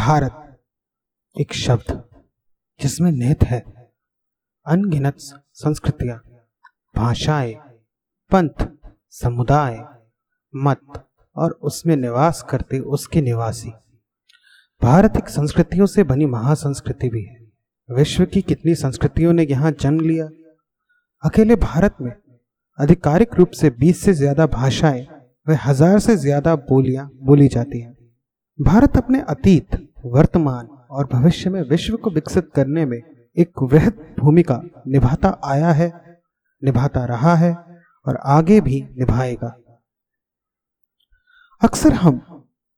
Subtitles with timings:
[0.00, 0.60] भारत
[1.36, 1.90] एक शब्द
[2.80, 3.58] जिसमें निहित है।
[4.66, 5.16] अनगिनत
[5.54, 6.16] संस्कृतियाँ,
[6.96, 7.52] भाषाएँ,
[8.30, 8.66] पंथ,
[9.12, 9.76] समुदाय,
[10.54, 11.02] मत
[11.36, 13.72] और उसमें निवास करते उसके निवासी।
[14.82, 17.38] भारत एक संस्कृतियों से बनी महासंस्कृति भी है।
[17.88, 20.28] विश्व की कितनी संस्कृतियों ने यहाँ जन्म लिया?
[21.24, 22.12] अकेले भारत में
[22.78, 25.06] आधिकारिक रूप से 20 से ज़्यादा भाषाएँ
[25.46, 27.96] व हज़ार से ज़्यादा बोलियाँ बोली जाती हैं।
[28.58, 32.98] भारत अपने अतीत वर्तमान और भविष्य में विश्व को विकसित करने में
[33.36, 35.92] एक वृहद भूमिका निभाता आया है,
[36.62, 37.52] निभाता रहा है
[38.06, 39.56] और आगे भी निभाएगा।
[41.62, 42.20] अक्सर हम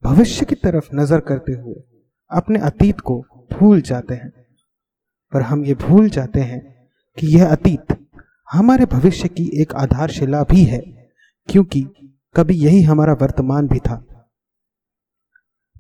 [0.02, 1.82] भविष्य की तरफ़ नज़र करते हुए
[2.30, 3.18] अपने अतीत को
[3.52, 4.30] भूल जाते हैं,
[5.32, 6.60] पर हम ये भूल जाते हैं
[7.18, 7.96] कि यह अतीत
[8.48, 10.80] हमारे भविष्य की एक आधारशिला भी है,
[11.48, 11.82] क्योंकि
[12.34, 13.96] कभी यही हमारा वर्तमान भी था।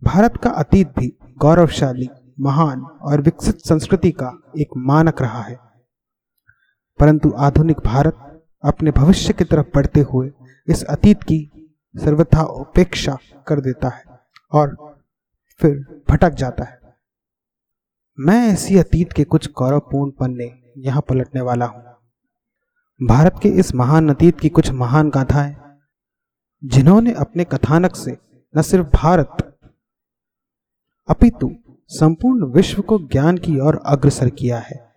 [0.02, 2.08] भारत का अतीत भी गौरवशाली,
[2.40, 5.58] महान और विकसित संस्कृति का एक मानक रहा है।
[7.00, 10.30] परंतु आधुनिक भारत अपने भविष्य की तरफ़ बढ़ते हुए
[10.68, 11.50] इस अतीत की
[11.96, 14.04] सर्वथा उपेक्षा कर देता है
[14.52, 14.96] और
[15.60, 16.80] फिर भटक जाता है।
[18.20, 21.84] मैं ऐसी अतीत के कुछ गौरवपूर्ण पन्ने यहाँ पलटने वाला हूँ।
[23.02, 25.56] भारत के इस महान अतीत की कुछ महान गाथाएँ,
[26.64, 28.18] जिन्होंने अपने कथानक से
[28.56, 29.41] न सिर्फ़ भारत
[31.08, 31.50] अपितु
[31.88, 34.92] संपूर्ण विश्व को ज्ञान की ओर अग्रसर किया है।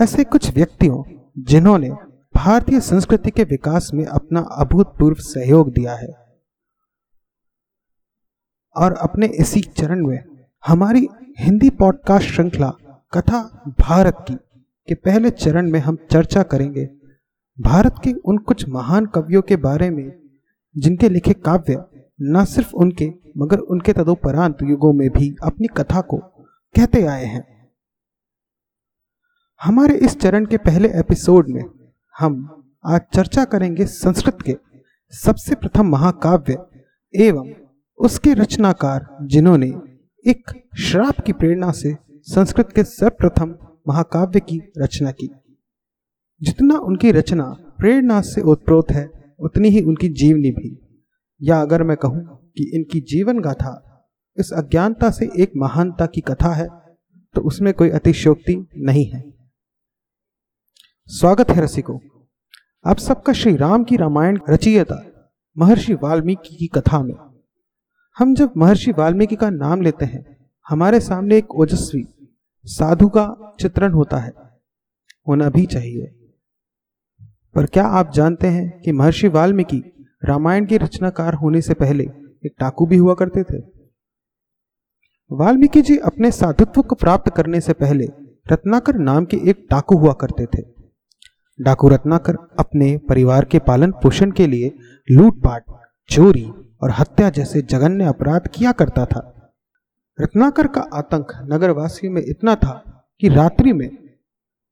[0.00, 1.02] ऐसे कुछ व्यक्तियों,
[1.38, 1.90] जिन्होंने
[2.36, 6.08] भारतीय संस्कृति के विकास में अपना अभूतपूर्व सहयोग दिया है
[8.76, 12.72] और अपने इसी चरण में हमारी हिंदी पॉडकास्ट श्रृंखला
[13.12, 14.34] कथा भारत की,
[14.88, 16.90] के पहले चरण में हम चर्चा करेंगे
[17.60, 20.12] भारत के उन कुछ महान कवियों के बारे में,
[20.76, 21.84] जिनके लिखे काव्य
[22.22, 26.18] न सिर्फ़ उनके, मगर उनके तदोपरांत युगों में भी अपनी कथा को
[26.76, 27.70] कहते आए हैं।
[29.62, 31.64] हमारे इस चरण के पहले एपिसोड में
[32.18, 32.54] हम
[32.86, 34.56] आज चर्चा करेंगे संस्कृत के
[35.10, 36.66] सबसे प्रथम महाकाव्य
[37.16, 37.52] एवं
[37.98, 39.66] उसके रचनाकार जिन्होंने
[40.26, 43.54] एक श्राप की प्रेरणा से संस्कृत के सर्वप्रथम
[43.88, 45.30] महाकाव्य की रचना की।
[46.42, 47.44] जितना उनकी रचना
[47.78, 50.87] प्रेरणा से उत्प्रोत है, उतनी ही उनकी जीवनी भी।
[51.42, 53.84] या अगर मैं कहूँ कि इनकी जीवन गाथा
[54.38, 56.68] इस अज्ञानता से एक महानता की कथा है
[57.34, 59.22] तो उसमें कोई अतिशोक्ति नहीं है।
[61.06, 62.00] स्वागत है रसिको।
[62.86, 65.04] आप सबका श्री राम की रामायण रचयिता
[65.58, 67.14] महर्षि वाल्मीकि की कथा में।
[68.18, 72.06] हम जब महर्षि वाल्मीकि का नाम लेते हैं, हमारे सामने एक ओजस्वी,
[72.64, 74.32] साधु का चित्रण होता है।
[75.28, 76.14] होना भी चाहिए।
[77.54, 82.04] पर क्या आप जानते हैं कि महर्षि वाल्मीकि रामायण के रचनाकार होने से पहले
[82.46, 83.58] एक टाकू भी हुआ करते थे।
[85.30, 88.06] वाल्मीकि जी अपने साधुत्व को प्राप्त करने से पहले
[88.52, 90.62] रत्नाकर नाम के एक डाकू हुआ करते थे।
[91.60, 94.72] डाकू रत्नाकर अपने परिवार के पालन पोषण के लिए
[95.10, 95.64] लूटपाट,
[96.08, 96.50] चोरी
[96.82, 99.52] और हत्या जैसे जघन्य अपराध किया करता था।
[100.20, 103.90] रत्नाकर का आतंक नगरवासियों में इतना था कि रात्रि में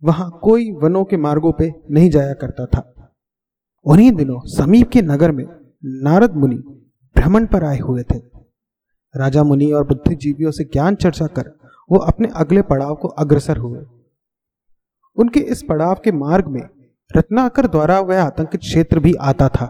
[0.02, 2.92] वहाँ कोई वनों के मार्गों पे नहीं जाया करता था।
[3.86, 5.44] उन्हीं दिनों समीप के नगर में
[6.04, 6.56] नारद मुनि
[7.16, 8.18] भ्रमण पर आए हुए थे।
[9.14, 11.52] राजा मुनि और बुद्धिजीवियों से ज्ञान चर्चा कर
[11.90, 13.84] वो अपने अगले पड़ाव को अग्रसर हुए।
[15.16, 16.62] उनके इस पड़ाव के मार्ग में
[17.10, 19.68] रत्नाकर द्वारा वह आतंकित क्षेत्र भी आता था।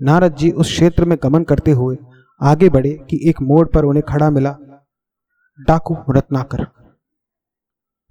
[0.00, 1.96] नारद जी उस क्षेत्र में गमन करते हुए
[2.40, 4.56] आगे बढ़े कि एक मोड़ पर उन्हें खड़ा मिला,
[5.58, 6.66] डाकू रत्नाकर।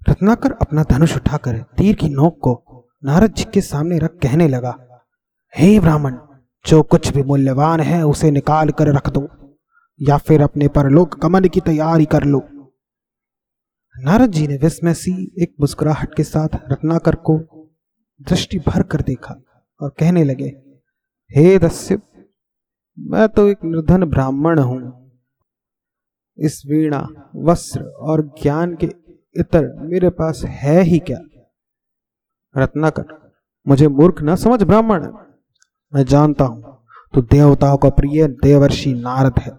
[0.08, 2.62] रत्नाकर अपना धनुष उठाकर तीर की नोक को
[3.04, 4.76] नारद जी के सामने रख कहने लगा
[5.56, 6.16] हे ब्राह्मण,
[6.64, 9.22] जो कुछ भी मूल्यवान है, उसे निकाल कर रख दो,
[10.00, 12.40] या फिर अपने परलोक गमन की तैयारी कर लो।
[13.94, 15.12] नारद जी ने विस्मय सी
[15.42, 17.38] एक मुस्कुराहट के साथ रत्नाकर को
[18.20, 19.34] दृष्टि भर कर देखा
[19.80, 20.52] और कहने लगे,
[21.30, 21.98] हे दस्यु,
[22.98, 25.10] मैं तो एक निर्धन ब्राह्मण हूँ।
[26.38, 27.06] इस वीणा,
[27.36, 28.86] वस्त्र और ज्ञान के
[29.36, 31.18] इतर मेरे पास है ही क्या?
[32.54, 33.06] रत्नाकर,
[33.66, 35.12] मुझे मूर्ख ना समझ ब्राह्मण।
[35.96, 36.62] मैं जानता हूँ,
[37.14, 39.50] तू देवताओं का प्रिय देवर्षि नारद है।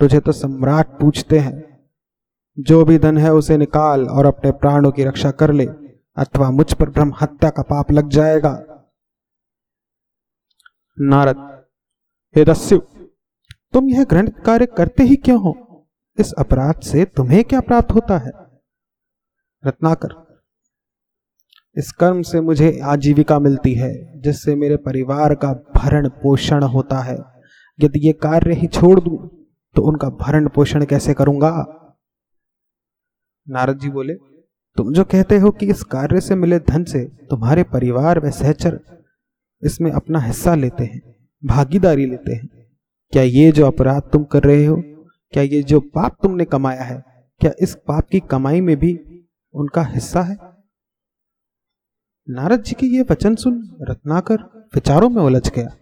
[0.00, 1.88] तुझे तो सम्राट पूछते हैं,
[2.58, 5.66] जो भी धन है उसे निकाल और अपने प्राणों की रक्षा कर ले,
[6.16, 8.52] अथवा मुझ पर ब्रह्म हत्या का पाप लग जाएगा।
[10.98, 11.64] नारद,
[12.36, 12.78] हे दस्यु,
[13.74, 15.54] तुम यह ग्रंथ कार्य करते ही क्यों हो?
[16.18, 18.32] इस अपराध से तुम्हें क्या प्राप्त होता है?
[19.64, 20.20] रत्नाकर
[21.76, 27.16] इस कर्म से मुझे आजीविका मिलती है, जिससे मेरे परिवार का भरण पोषण होता है।
[27.78, 29.16] यदि ये कार्य ही छोड़ दूँ
[29.76, 31.50] तो उनका भरण पोषण कैसे करूँगा?
[33.46, 34.14] नारद जी बोले,
[34.76, 38.78] तुम जो कहते हो कि इस कार्य से मिले धन से तुम्हारे परिवार व सहचर
[39.62, 41.00] इसमें अपना हिस्सा लेते हैं,
[41.42, 42.48] भागीदारी लेते हैं।
[43.12, 44.76] क्या ये जो अपराध तुम कर रहे हो,
[45.34, 47.02] क्या ये जो पाप तुमने कमाया है,
[47.40, 48.98] क्या इस पाप की कमाई में भी
[49.54, 50.36] उनका हिस्सा है?
[52.30, 55.76] नारद जी के ये वचन सुन रत्नाकर विचारों में उलझ गया।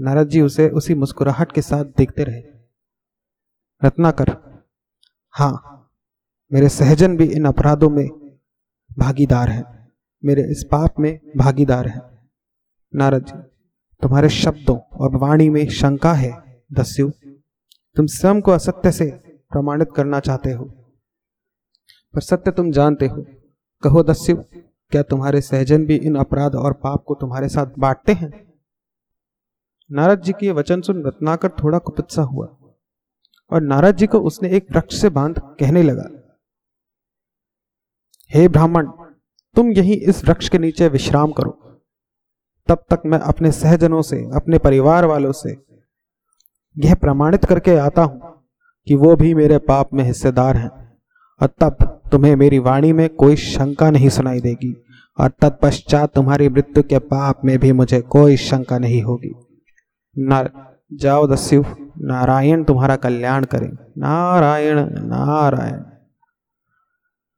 [0.00, 2.42] नारद जी उसे उसी मुस्कुराहट के साथ देखते रहे।
[3.84, 4.26] रत्नाकर,
[5.30, 5.70] हाँ,
[6.52, 8.08] मेरे सहजन भी इन अपराधों में
[8.98, 9.92] भागीदार है।
[10.24, 12.00] मेरे इस पाप में भागीदार है।
[12.94, 13.42] नारद जी,
[14.02, 17.10] तुम्हारे शब्दों और वाणी में शंका है, दस्यु।
[17.96, 19.10] तुम स्वयं को असत्य से
[19.50, 20.64] प्रमाणित करना चाहते हो।
[22.14, 23.26] पर सत्य तुम जानते हो।
[23.82, 24.36] कहो, दस्यु
[24.92, 28.30] क्या तुम्हारे सहजन भी इन अपराध और पाप को तुम्हारे साथ बांटते हैं?
[29.90, 32.46] नारद जी के वचन सुन रत्नाकर थोड़ा कुपित्सा हुआ
[33.50, 36.08] और नारद जी को उसने एक वृक्ष से बाँध कहने लगा,
[38.30, 38.86] हे ब्राह्मण,
[39.56, 41.50] तुम यही इस वृक्ष के नीचे विश्राम करो।
[42.68, 45.56] तब तक मैं अपने सहजनों से, अपने परिवार वालों से
[46.76, 48.32] यह प्रमाणित करके आता हूँ
[48.86, 50.83] कि वो भी मेरे पाप में हिस्सेदार हैं।
[51.42, 54.80] और तब तुम्हें मेरी वाणी में कोई शंका नहीं सुनाई देगी।
[55.18, 59.32] और तत्पश्चात तुम्हारी मृत्यु के पाप में भी मुझे कोई शंका नहीं होगी।
[60.18, 60.48] न,
[60.92, 61.64] जाओ दस्यु
[61.98, 65.82] नारायण तुम्हारा कल्याण करें। नारायण नारायण।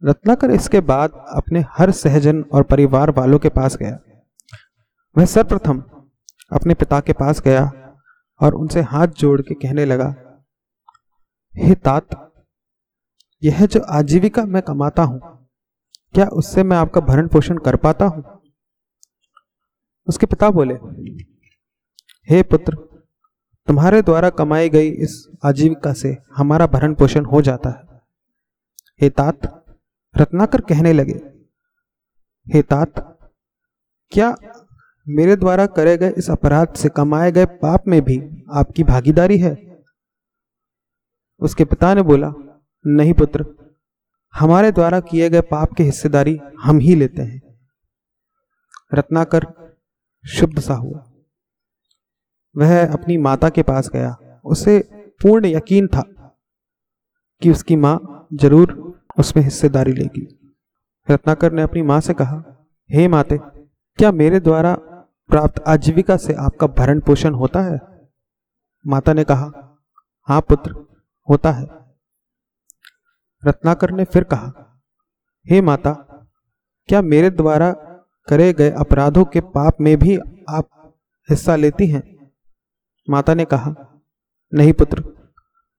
[0.02, 3.98] रत्नाकर इसके बाद अपने हर सहजन और परिवार वालों के पास गया।
[5.18, 5.82] वह सर्वप्रथम
[6.52, 7.70] अपने पिता के पास गया
[8.40, 10.14] और उनसे हाथ जोड़ के कहने लगा,
[11.54, 12.08] हे तात
[13.46, 15.20] यह जो आजीविका मैं कमाता हूँ,
[16.14, 18.24] क्या उससे मैं आपका भरण पोषण कर पाता हूँ?
[20.08, 20.74] उसके पिता बोले,
[22.28, 22.74] हे पुत्र,
[23.68, 25.14] तुम्हारे द्वारा कमाई गई इस
[25.44, 28.00] आजीविका से हमारा भरण पोषण हो जाता है।
[29.00, 29.46] हे तात,
[30.14, 31.20] रत्नाकर कहने लगे,
[32.46, 33.00] हे तात,
[34.12, 34.34] क्या
[35.06, 38.18] मेरे द्वारा करे गए इस अपराध से कमाए गए पाप में भी
[38.52, 39.54] आपकी भागीदारी है?
[41.40, 42.32] उसके पिता ने बोला
[42.86, 43.46] नहीं पुत्र,
[44.34, 47.42] हमारे द्वारा किए गए पाप की हिस्सेदारी हम ही लेते हैं।
[48.94, 49.46] रत्नाकर
[50.24, 51.10] शुद्ध सा हुआ।
[52.56, 54.78] वह अपनी माता के पास गया। उसे
[55.22, 56.04] पूर्ण यकीन था
[57.42, 60.52] कि उसकी माँ ज़रूर उसमें हिस्सेदारी लेगी।
[61.10, 63.38] रत्नाकर ने अपनी माँ से कहा, हे hey माते,
[63.96, 64.74] क्या मेरे द्वारा
[65.28, 67.80] प्राप्त आजीविका से आपका भरण पोषण होता है?
[68.86, 69.76] माता ने कहा,
[70.28, 70.86] हाँ पुत्र,
[71.28, 71.85] होता है।
[73.46, 74.52] रत्नाकर ने फिर कहा,
[75.46, 75.92] हे माता,
[76.88, 77.72] क्या मेरे द्वारा
[78.28, 80.16] करे गए अपराधों के पाप में भी
[80.48, 80.68] आप
[81.30, 82.30] हिस्सा लेती हैं?
[83.10, 83.74] माता ने कहा,
[84.54, 85.00] नहीं पुत्र,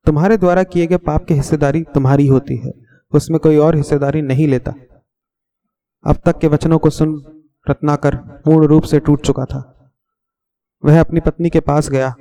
[0.06, 2.72] तुम्हारे द्वारा किए गए पाप की हिस्सेदारी तुम्हारी होती है,
[3.14, 4.74] उसमें कोई और हिस्सेदारी नहीं लेता।
[6.06, 7.16] अब तक के वचनों को सुन
[7.70, 9.92] रत्नाकर पूर्ण रूप से टूट चुका था।
[10.84, 12.16] वह अपनी पत्नी के पास गया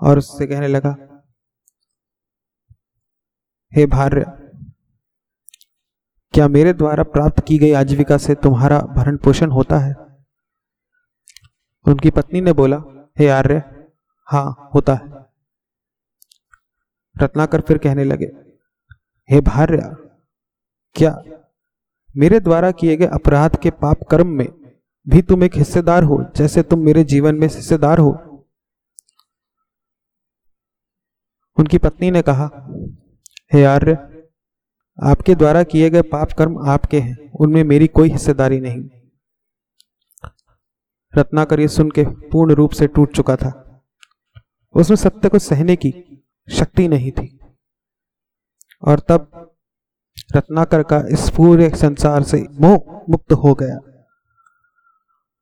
[0.00, 0.96] और उससे कहने लगा
[3.72, 4.24] हे भार्य,
[6.34, 9.94] क्या मेरे द्वारा प्राप्त की गई आजीविका से तुम्हारा भरण पोषण होता है?
[11.86, 12.76] उनकी पत्नी ने बोला,
[13.18, 13.62] हे आर्य
[14.28, 15.10] हाँ होता है।
[17.16, 18.26] रत्नाकर फिर कहने लगे,
[19.30, 19.96] हे भार्य,
[20.96, 21.16] क्या
[22.16, 24.46] मेरे द्वारा किए गए अपराध के पाप कर्म में
[25.06, 28.10] भी तुम एक हिस्सेदार हो, जैसे तुम मेरे जीवन में हिस्सेदार हो?
[31.58, 32.50] उनकी पत्नी ने कहा
[33.52, 33.92] हे आर्य,
[35.02, 38.90] आपके द्वारा किए गए पाप कर्म आपके हैं, उनमें मेरी कोई हिस्सेदारी नहीं।
[41.18, 43.82] रत्नाकर ये सुन के पूर्ण रूप से टूट चुका था।
[44.74, 47.40] उसमें सत्य को सहने की शक्ति नहीं थी।
[48.82, 49.52] और तब
[50.36, 53.78] रत्नाकर का इस पूरे संसार से मोह मुक्त हो गया।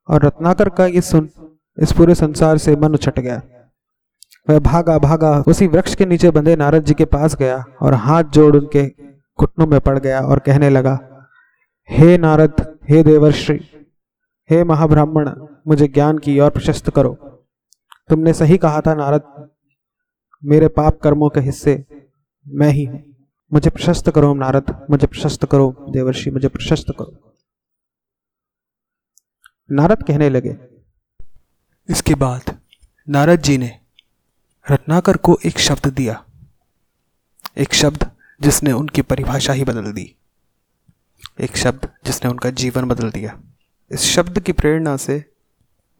[0.09, 1.31] और रत्नाकर का ये सुन
[1.79, 3.43] इस पूरे संसार से मन उछट गया।
[4.49, 8.25] वह भागा भागा उसी वृक्ष के नीचे बंधे नारद जी के पास गया और हाथ
[8.25, 8.87] जोड़ उनके
[9.39, 10.99] घुटनों में पड़ गया और कहने लगा,
[11.89, 13.59] हे नारद, हे देवर्षि,
[14.51, 15.31] हे महाब्राह्मण,
[15.67, 17.15] मुझे ज्ञान की और प्रशस्त करो।
[18.09, 19.49] तुमने सही कहा था नारद,
[20.43, 21.85] मेरे पाप कर्मों के हिस्से
[22.47, 23.03] मैं ही हूँ।
[23.53, 27.37] मुझे प्रशस्त करो नारद, मुझे प्रशस्त करो देवर्षि, मुझे प्रशस्त करो।
[29.71, 30.57] नारद कहने लगे।
[31.89, 32.57] इसके बाद
[33.09, 33.79] नारद जी ने
[34.71, 36.25] रत्नाकर को एक शब्द दिया।
[37.57, 38.11] एक शब्द
[38.43, 40.15] जिसने उनकी परिभाषा ही बदल दी।
[41.41, 43.41] एक शब्द जिसने उनका जीवन बदल दिया।
[43.91, 45.25] इस शब्द की प्रेरणा से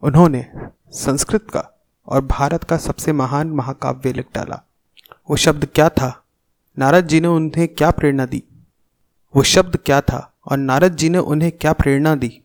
[0.01, 0.51] उन्होंने
[0.91, 4.63] संस्कृत का और भारत का सबसे महान महाकाव्य लिख डाला।
[5.29, 6.23] वो शब्द क्या था?
[6.79, 8.43] नारद जी ने उन्हें क्या प्रेरणा दी?
[9.35, 10.33] वो शब्द क्या था?
[10.45, 12.41] और नारद जी ने उन्हें क्या प्रेरणा दी?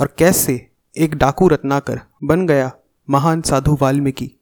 [0.00, 2.72] और कैसे एक डाकू रत्नाकर बन गया
[3.10, 4.35] महान साधु वाल्मीकि?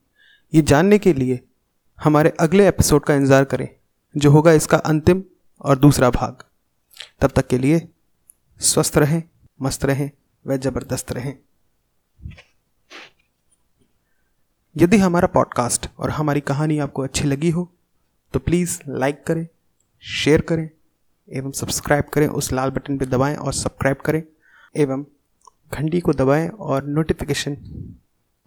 [0.54, 1.38] ये जानने के लिए
[1.98, 3.68] हमारे अगले एपिसोड का इंतज़ार करें,
[4.14, 5.22] जो होगा इसका अंतिम
[5.60, 6.44] और दूसरा भाग।
[7.20, 7.80] तब तक के लिए
[8.60, 9.22] स्वस्थ रहें,
[9.60, 10.10] मस्त रहें
[10.44, 11.34] व ज़बरदस्त रहें।
[14.76, 17.68] यदि हमारा पॉडकास्ट और हमारी कहानी आपको अच्छी लगी हो
[18.34, 19.46] तो प्लीज़ लाइक करें
[20.04, 20.68] शेयर करें,
[21.28, 24.22] एवं सब्सक्राइब करें, उस लाल बटन पर दबाएँ और सब्सक्राइब करें,
[24.74, 25.04] एवं
[25.72, 27.56] घंटी को दबाएँ और नोटिफिकेशन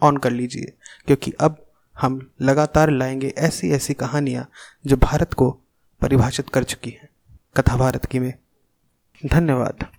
[0.01, 0.73] ऑन कर लीजिए,
[1.07, 1.63] क्योंकि अब
[2.01, 4.49] हम लगातार लाएँगे ऐसी ऐसी कहानियाँ
[4.85, 5.51] जो भारत को
[6.01, 7.09] परिभाषित कर चुकी हैं।
[7.57, 8.33] कथा भारत की में।
[9.25, 9.96] धन्यवाद।